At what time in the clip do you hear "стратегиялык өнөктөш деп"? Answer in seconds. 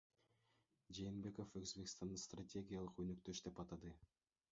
2.23-3.63